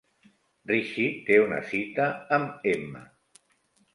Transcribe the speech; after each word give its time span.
Richie 0.71 1.09
té 1.27 1.35
una 1.43 1.59
cita 1.73 2.07
amb 2.39 2.65
Emma. 2.75 3.03